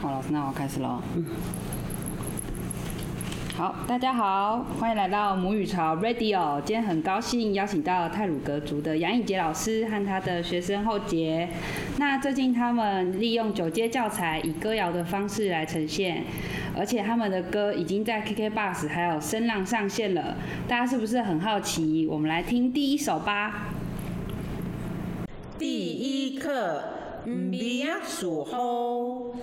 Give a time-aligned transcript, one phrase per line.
[0.00, 1.02] 好，老师，那我开始喽。
[1.16, 1.24] 嗯。
[3.56, 6.62] 好，大家好，欢迎来到母语潮 Radio。
[6.62, 11.48] 今天很高兴邀请到泰鲁格族的杨颖杰老师和他的学生后杰。
[11.96, 16.22] 那最近他们利用九阶教材，以歌谣的方式来呈现，
[16.76, 20.36] 而且他们的歌已经在 KKBOX 还有声浪上线了。
[20.68, 22.06] 大家是不是很好奇？
[22.06, 23.70] 我们来听第一首吧。
[25.58, 26.84] 第一课，
[27.26, 29.36] 唔比亚数好。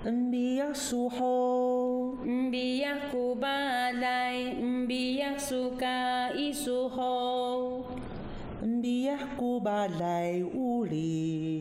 [0.00, 7.84] Mbiya suho Mbiya kubalai Mbiya suka isuho
[8.64, 11.52] Mbiya kubalai uli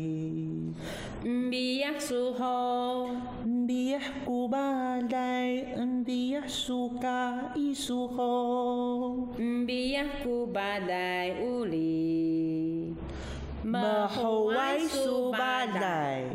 [1.19, 3.11] Mbiya suho
[3.43, 8.31] Mbiya kubalai Mbiya suka isuho
[9.35, 12.95] Mbiya kubalai uli
[13.67, 16.28] Mahawai subalai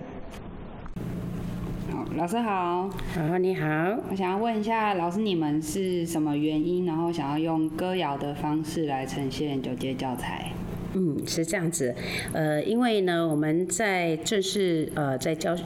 [2.16, 3.66] 老师好，好，你好，
[4.08, 10.52] 我想要问一下老师，你们是什么原因，然后想要用歌谣的方式来呈现九阶教材？
[10.94, 11.92] 嗯，是这样子，
[12.32, 15.56] 呃，因为呢，我们在正式呃在教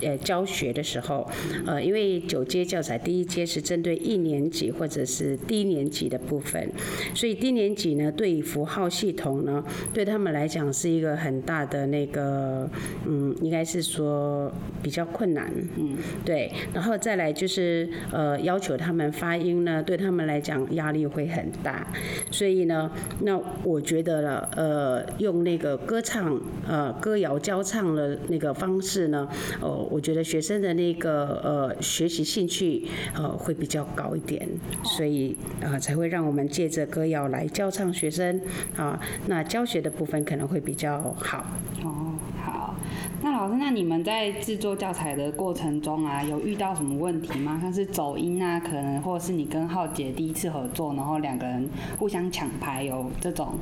[0.00, 1.28] 呃教学的时候，
[1.66, 6.70] 呃，因为九阶教材第一阶是针对一年级或者是低年级的部分，
[7.14, 12.68] 所以低年级呢，对于符号系统呢，对他们来讲是一个很大的那个，
[13.06, 14.50] 嗯，应该是说
[14.82, 21.86] 比较困难，嗯，对，然后再来就是呃要求他们发音呢，对他们来讲压力会很大，
[22.30, 24.78] 所以呢，那我觉得了，呃。
[24.78, 29.28] 呃，用那个歌唱，呃，歌谣教唱的那个方式呢，
[29.60, 34.48] 哦，我觉得学生的那个呃学习兴趣呃会比较高一点，
[34.84, 38.40] 所以呃才会让我们借着歌谣来教唱学生
[38.76, 41.44] 啊，那教学的部分可能会比较好。
[41.82, 42.74] 哦，好，
[43.22, 47.58] 那老师，那你们在制作教材的过程中啊，有遇到什么问题吗？
[47.60, 51.68] 像是走音啊，可能或者是你跟浩杰第一次合作，然后两个人
[51.98, 53.54] 互相抢牌，有这种？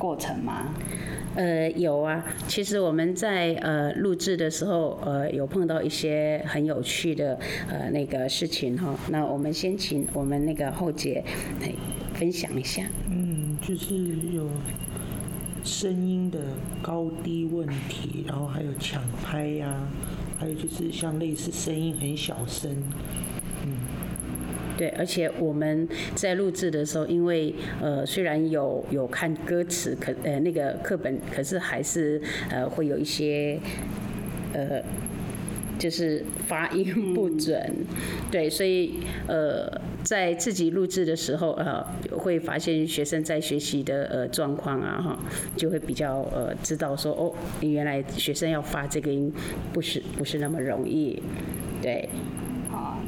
[0.00, 0.74] 过程吗？
[1.36, 2.24] 呃，有啊。
[2.48, 7.38] 其实我们在呃录制的时候，呃，有碰到一些很有趣的
[7.68, 8.98] 呃那个事情哈。
[9.10, 11.22] 那我们先请我们那个后姐
[11.60, 11.70] 来
[12.14, 12.82] 分享一下。
[13.08, 13.94] 嗯，就是
[14.32, 14.48] 有
[15.62, 16.38] 声音的
[16.82, 19.86] 高低问题，然后还有抢拍呀，
[20.38, 23.29] 还有就是像类似声音很小声，嗯。
[24.80, 32.18] 对，而且我们在录制的时候，因为呃虽然有有看歌词，可呃那个课本，可是还是
[32.48, 33.60] 呃会有一些
[34.54, 34.82] 呃
[35.78, 37.60] 就是发音不准，
[38.30, 39.70] 对，所以呃
[40.02, 45.18] 在自己录制的时候呃会发现学生在学习的呃状况啊哈，
[45.58, 49.30] 就会比较呃知道说哦原来学生要发这个音
[49.74, 51.22] 不是不是那么容易，
[51.82, 52.08] 对。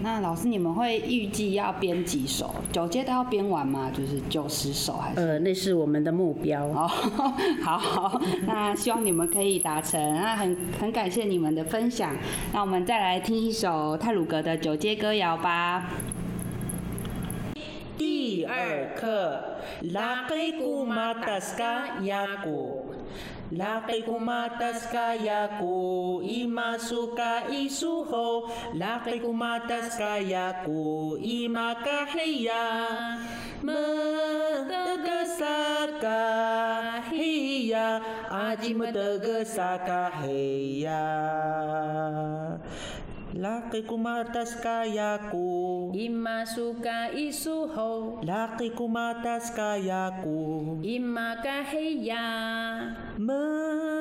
[0.02, 2.52] 那老师，你们会预计要编几首？
[2.72, 3.88] 九阶都要编完吗？
[3.96, 5.20] 就是九十首还是？
[5.20, 6.64] 呃，那是我们的目标。
[6.66, 6.88] 哦，
[7.62, 10.00] 好，那希望你们可以达成。
[10.14, 12.16] 那很很感谢你们的分享。
[12.52, 15.88] 那我们再来听一首泰鲁格的九阶歌谣吧。
[17.96, 19.40] 第二课，
[19.92, 22.86] 拉黑古马达斯卡雅古。
[23.52, 28.48] Laki kumatas kaya ku, imasuka isuho.
[28.72, 32.64] Laki kumatas kaya ku, imakahiya.
[33.60, 35.52] Matagasa
[37.12, 38.00] hiya,
[38.32, 39.76] aji matagasa
[40.24, 41.04] hiya.
[43.42, 52.22] Laki kumatas kaya ku Ima suka isuho Laki kumatas kaya ku Ima kahiya
[53.19, 53.98] Matagasa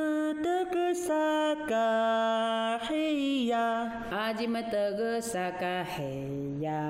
[1.65, 3.65] kahiya
[4.13, 6.85] Aji matagasa kahiya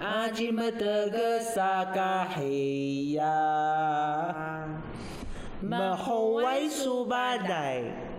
[0.00, 3.36] Aji matagasa kahiya
[5.60, 8.13] Mahawai subadai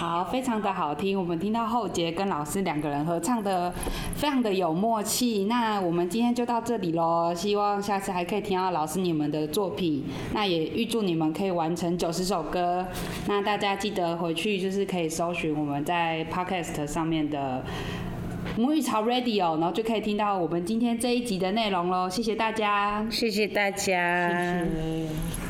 [0.00, 1.18] 好，非常的好听。
[1.18, 3.70] 我们听到后杰跟老师两个人合唱的，
[4.14, 5.44] 非常的有默契。
[5.44, 10.06] 那我们今天就到这里喽，希望下次还可以听到老师你们的作品。
[10.32, 12.86] 那也预祝你们可以完成九十首歌。
[13.26, 17.62] 那大家记得回去就是可以搜寻我们在 Podcast 上面的
[18.56, 22.08] 母语潮 Radio，然后就可以听到我们今天这一集的内容喽。
[22.08, 24.30] 谢谢大家，谢谢大家。
[24.30, 25.49] 谢谢。